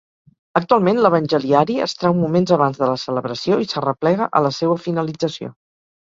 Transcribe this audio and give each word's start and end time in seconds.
Actualment, 0.59 0.99
l'evangeliari 1.05 1.75
es 1.85 1.93
trau 1.99 2.15
moments 2.21 2.53
abans 2.55 2.79
de 2.83 2.87
la 2.91 2.95
celebració 3.01 3.59
i 3.65 3.69
s'arreplega 3.73 4.29
a 4.39 4.41
la 4.47 4.53
seua 4.61 4.79
finalització. 4.87 5.51